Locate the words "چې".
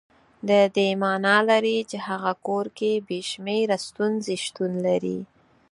1.89-1.97